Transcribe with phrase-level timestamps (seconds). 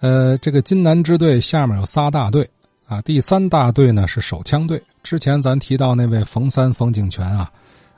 [0.00, 2.48] 呃，这个金南支队下面有仨大队
[2.86, 4.82] 啊，第三大队呢是手枪队。
[5.02, 7.52] 之前咱提到那位冯三冯景泉啊，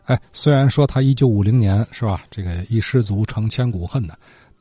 [0.06, 4.18] 哎，虽然说他一九五零年是吧，这个一失足成千古恨的，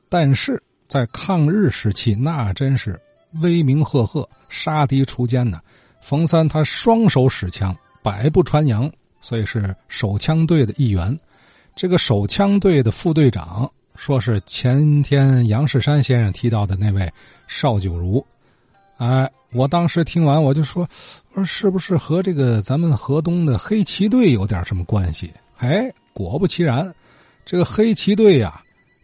[0.07, 2.99] 但是在抗日时期那真是
[3.41, 5.59] 威名赫赫，杀敌除奸呢。
[5.99, 11.19] 冯三他双手使枪，百步穿杨，所以是手枪队的一员。
[11.75, 13.71] 这个手枪队的副队长。
[14.01, 17.07] 说是前天杨世山先生提到的那位
[17.45, 18.25] 邵九如，
[18.97, 20.89] 哎，我当时听完我就说，
[21.33, 25.31] 我说是不是和这个咱们河东的黑旗队有点什么关系？
[25.59, 26.91] 哎，果不其然，
[27.45, 28.59] 这个黑旗队呀，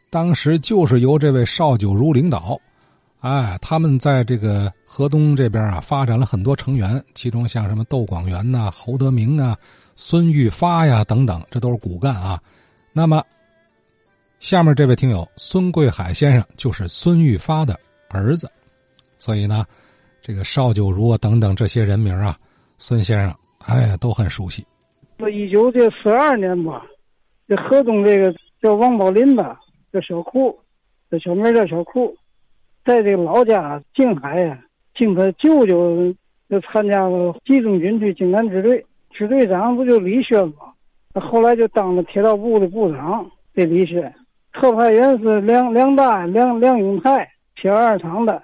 [0.09, 2.59] 当时就是由这位邵九如领导，
[3.19, 9.55] 哎，他们在这个河东这边啊发展了很多成员，其中像什么窦广元呐、侯德明啊、
[9.95, 12.41] 孙玉发呀等等，这都是骨干啊。
[12.91, 13.23] 那么。
[14.39, 17.77] 下面这位听友孙贵海先生就是孙玉发的
[18.07, 18.49] 儿子，
[19.17, 19.65] 所以呢，
[20.21, 22.38] 这个邵九如啊等等这些人名啊，
[22.77, 23.35] 孙先生
[23.66, 24.63] 哎都很熟悉。
[25.17, 26.85] 那一九这四二年吧，
[27.47, 29.59] 这河东这个叫王宝林吧，
[29.91, 30.57] 叫小库，
[31.09, 32.16] 这小名叫小库，
[32.85, 34.63] 在这个老家静海呀，
[34.95, 36.13] 经他舅舅
[36.47, 40.72] 就参加了集中军区京南支队，支队长不就李轩吗？
[41.16, 44.13] 后来就当了铁道部的部长，这李轩。
[44.59, 48.41] 特派员是梁梁大梁梁永泰，铁二厂的。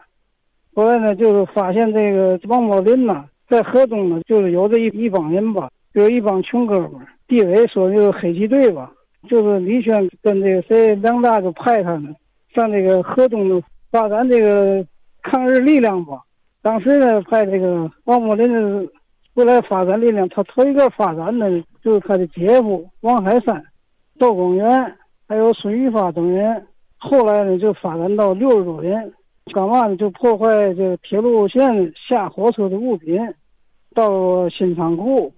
[0.75, 7.07] 后来呢，就是发现这个王宝林呢，在河东呢，就是有这一一帮人吧，有一帮穷哥们儿。
[7.27, 8.91] 地委说就是黑旗队吧，
[9.27, 12.09] 就是李轩跟这个谁梁大就派他呢，
[12.53, 14.85] 上这个河东呢发展这个
[15.23, 16.19] 抗日力量吧。
[16.61, 18.87] 当时呢，派这个王宝林
[19.33, 21.49] 过来发展力量，他头一个发展的
[21.83, 23.63] 就是他的姐夫王海山、
[24.19, 24.95] 窦公元。
[25.33, 26.63] 还有孙玉发等人，
[26.99, 29.11] 后来呢就发展到六十多人，
[29.51, 29.97] 干嘛呢？
[29.97, 33.17] 就破坏这个铁路线下火车的物品，
[33.95, 35.33] 到新仓库。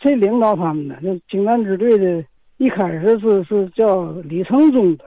[0.00, 0.96] 谁领导他们的？
[1.02, 2.24] 就京南支队的，
[2.56, 5.04] 一开始是是叫李成忠的，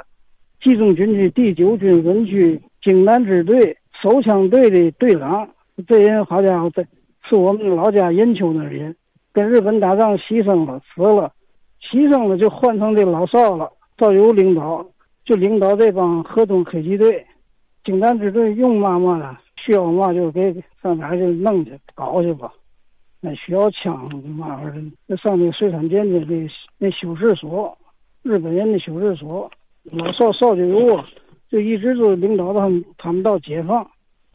[0.60, 5.50] 冀中军区第九军分区京南支队手枪队的队长。
[5.88, 6.86] 这人好家伙，在
[7.28, 8.96] 是我们老家任丘那人，
[9.34, 11.34] 跟日本打仗牺牲了，死了，
[11.82, 13.72] 牺牲了就换成这老少了。
[13.98, 14.86] 赵有领导
[15.26, 17.26] 就领导这帮河东黑旗队，
[17.84, 22.54] 京南支队用嘛嘛的，需要嘛就给上哪去弄去搞去吧。
[23.20, 26.48] 那需要枪嘛玩意儿，那上那水产舰的那
[26.78, 27.76] 那修饰所，
[28.22, 29.50] 日本人的修饰所，
[29.84, 31.04] 老少少就有，
[31.50, 33.84] 就一直就领导他们他们到解放，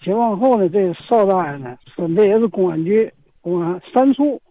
[0.02, 3.08] 解放后呢，这少大爷呢分的也是公安局
[3.40, 4.42] 公安三处。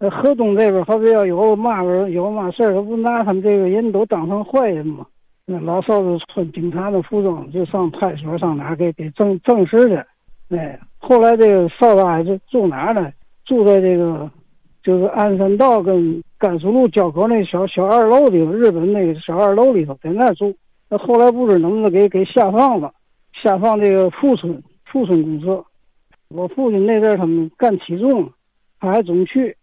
[0.00, 5.06] 呃，河东这边好比要有嘛人有嘛事儿，他不拿他们这个人都当成坏人吗？
[5.44, 10.56] 那老少子穿警察的服装，就上派出所上哪给给证证实去。
[10.56, 13.12] 哎，后来这个少大爷就住哪呢？
[13.44, 14.30] 住在这个
[14.82, 20.54] 就是鞍山道跟甘肃路交口那小小二楼里头，日本那个小二楼里头，在那住。
[20.88, 22.90] 那后来不知能不能给给下放了，
[23.42, 25.62] 下放这个富春富春公社。
[26.30, 28.30] 我父亲那阵他们干起重，
[28.80, 29.54] 他还总去。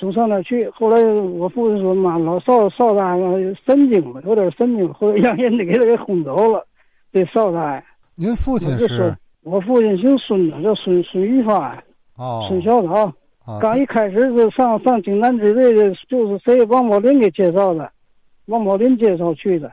[0.00, 6.66] 总上那去，后来我父亲说：“妈，老少少大爷神经了，有点神经，后来让人家给他给轰走了。
[7.12, 7.84] ”这少大爷，
[8.14, 9.14] 您父亲是？
[9.42, 11.76] 我父亲姓孙的，叫孙孙玉发，
[12.16, 13.12] 哦，孙小岛。
[13.60, 17.90] 刚一开始是上上济南支队的，就是谁王宝林给介绍的，
[18.46, 19.70] 王宝林介绍去的。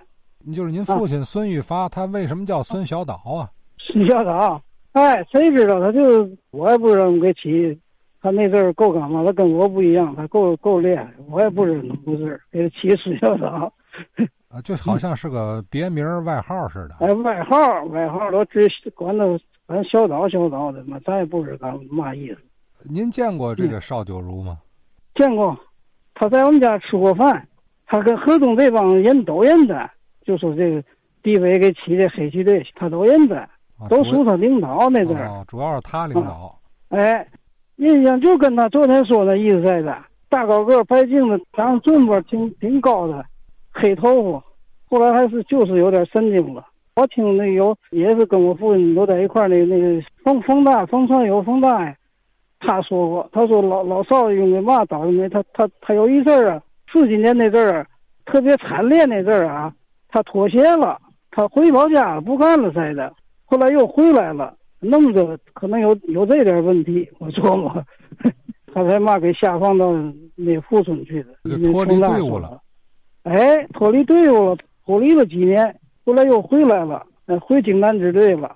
[0.54, 3.48] 就是您父亲孙玉发，他为什么叫孙小岛啊？
[3.78, 4.62] 孙小岛，
[4.92, 5.80] 哎，谁知道？
[5.80, 7.80] 他就是我也不知道怎么给起。
[8.22, 9.24] 他那阵儿够干嘛？
[9.24, 11.08] 他跟我不一样，他够够厉害。
[11.30, 13.72] 我也不知道怎么回事，给他起孙小岛，
[14.50, 16.96] 啊，就好像是个别名外号似的。
[17.06, 19.26] 哎，外号外号都只管他
[19.66, 22.38] 管小岛小岛的嘛，咱也不知道嘛意思。
[22.84, 24.58] 您见过这个邵九如吗？
[25.16, 25.58] 见过，
[26.14, 27.48] 他在我们家吃过饭。
[27.86, 29.90] 他跟河东这帮人都认得，
[30.26, 30.84] 就说这个
[31.24, 33.48] 地委给起的黑旗队，他都认得，
[33.90, 35.46] 都属他领导那阵儿。
[35.48, 36.60] 主要是他领导。
[36.90, 37.26] 哎。
[37.78, 39.98] 印象就跟他昨天说的意思似的，
[40.30, 43.24] 大高个白净的，长尊巴挺挺高的，
[43.72, 44.44] 黑头发，
[44.90, 46.66] 后来还是就是有点神经了。
[46.96, 51.96] 我听那有也是跟我父亲都在一块那那个冯冯大冯传友冯大爷，
[52.60, 57.86] 他说过，他说老老少因为嘛倒霉，他他他有一阵儿啊，四几年那阵儿
[58.26, 59.72] 特别惨烈那阵儿啊，
[60.10, 61.00] 他妥协了，
[61.30, 63.14] 他回老家了，不干了似的，
[63.46, 64.57] 后来又回来了。
[64.80, 67.84] 弄着可能有有这点问题， 我琢磨，
[68.74, 69.92] 他才嘛给下放到
[70.36, 71.34] 那富春去的，
[71.72, 72.62] 脱离队伍了。
[73.24, 75.76] 哎，脱离队伍了，脱离了几年，
[76.06, 77.06] 后来又回来了，
[77.42, 78.56] 回井南支队了。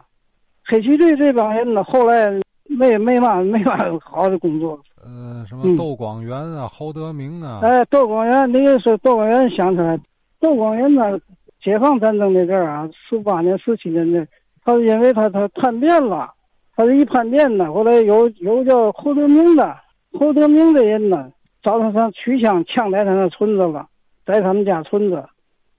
[0.63, 2.31] 黑旗队这帮人呢，后来
[2.63, 4.79] 没没嘛没嘛好的工作。
[5.03, 7.59] 呃，什么窦广元啊，侯德明啊。
[7.63, 9.99] 哎，窦广元，那个是窦广元想起来，
[10.39, 11.19] 窦广元呢，
[11.61, 14.25] 解放战争那阵儿啊，四八年、四七年的，
[14.63, 16.31] 他是因为他他叛变了，
[16.75, 19.75] 他是一叛变呢，后来有有个叫侯德明的，
[20.13, 21.31] 侯德明的人呢，
[21.63, 23.87] 找他上取枪，枪在他那村子了，
[24.25, 25.23] 在他们家村子，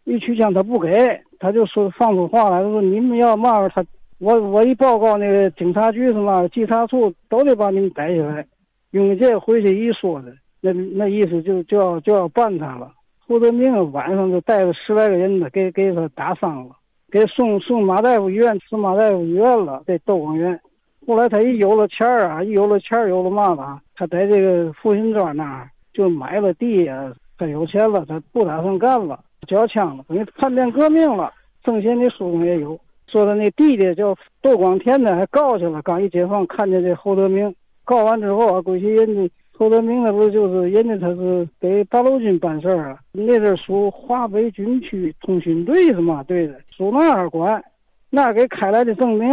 [0.04, 3.84] 一取枪他不给，他就说放出话来，他说你们要嘛他
[4.18, 8.46] 我我一报告那个警察局什么稽查处，都得把你们逮起来。
[8.90, 12.92] 因为这回去一说的，那那意思就就要就要办他了。
[13.26, 16.76] 侯德明晚上就带着十来个人呢，给给他打伤了，
[17.12, 19.82] 给送送马大夫医院，送马大夫医院了。
[19.86, 20.58] 这窦光元，
[21.06, 31.30] 后来他一有了钱儿啊，一有了钱儿，有了嘛了，他在这个复兴庄那儿就买了地啊，他有钱了，他不打算干了，交枪了，等于叛变革命了。
[31.62, 35.82] 挣钱的书中也有说他那弟弟叫窦光田的，还告去了。
[35.82, 37.54] 刚一解放，看见这侯德明。
[37.84, 42.98] 告完之后啊，归去人家侯德明那不就是人家他是给八路军办事儿啊？
[43.12, 46.22] 那阵属华北军区通讯队是嘛？
[46.24, 47.62] 对的，属那儿管，
[48.10, 49.30] 那给开来的证明，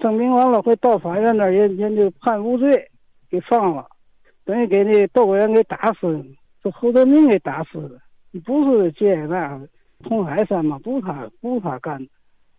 [0.00, 2.90] 证明完了会到法院那儿人人就判无罪，
[3.30, 3.86] 给放了，
[4.44, 6.24] 等于给那窦国元给打死了，
[6.62, 9.60] 是侯德明给打死的，不是这那
[10.02, 10.78] 童海山嘛？
[10.80, 12.10] 不是他，不是他干的，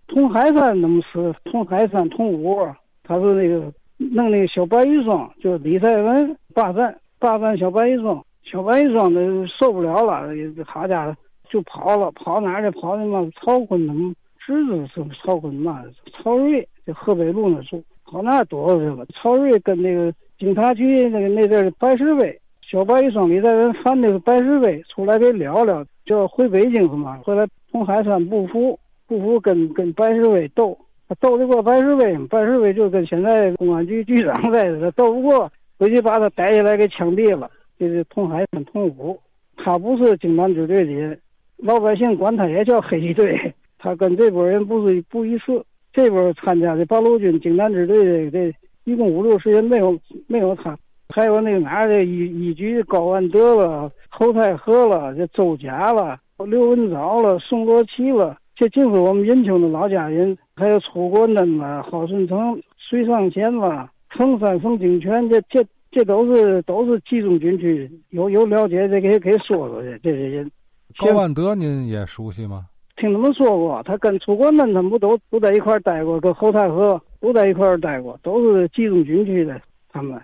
[0.08, 1.36] 童海山怎么死？
[1.46, 2.56] 童海山童武，
[3.04, 3.74] 他是那个。
[4.00, 10.30] 弄那个小白玉霜，就李在文霸占霸占小白玉霜，小白玉霜的受不了了，
[10.66, 11.16] 好家伙
[11.50, 12.72] 就跑了，跑哪去？
[12.80, 15.84] 跑那嘛曹坤他们侄子是曹坤嘛？
[16.24, 19.06] 曹睿在河北路那住，跑那躲去了。
[19.08, 27.20] 曹睿跟那个警察局那个那阵白石威，小白玉霜李在文犯那个白石威出来给聊聊，就要回北京是嘛？
[27.26, 30.78] 后来从海山不服，不服跟跟白石威斗。
[31.10, 32.28] 他斗得过白石威吗？
[32.30, 37.50] 白石威就跟现在公安局局长似的，斗不过，回去把他逮起来给枪毙了。
[37.80, 39.20] 这是通海山通武，
[39.58, 41.20] 他不是京南支队的人，
[41.58, 43.52] 老百姓管他也叫黑旗队。
[43.80, 48.54] 他跟这波人不是不一次，这波参加的八路军京南支队的这
[48.84, 49.98] 一共五六十人，没有
[50.28, 50.78] 没有他，
[51.08, 58.38] 还有那个哪的一一局高万德了、侯太和了、这周甲了、刘文藻了、宋罗奇了。
[58.60, 70.52] 这就是我们仁丘的老家人，还有楚国嫩了、郝顺成、隋尚贤了、冯山、冯景全，这这这都是都是集中军区，有有了解的给给说说的这些人。
[70.98, 72.66] 高万德您也熟悉吗？
[72.98, 79.62] 听他们说过，他跟楚国嫩他们不都都在一块待过，跟侯太和都在一块待过，都是集中军区的。
[79.90, 80.22] 他们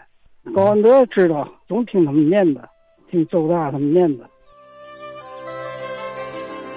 [0.54, 2.68] 高万德知道，总听他们念的，
[3.10, 4.30] 听周大他们念的。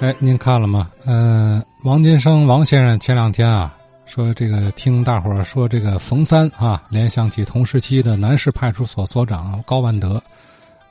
[0.00, 0.88] 哎，您看了吗？
[1.06, 10.22] 嗯，王金生王先生前两天啊，说这个听大伙儿说这个冯三啊，联想起同时期的南市派出所所长高万德，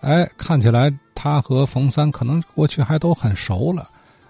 [0.01, 3.87] 哎，看起来他和冯三可能过去还都很熟了，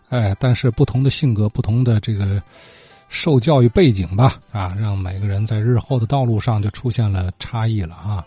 [0.10, 2.40] 哎，但是不同的性格、不同的这个
[3.10, 8.24] 受教育背景吧，啊，让每个人在日后的道路上就出现了差异了啊。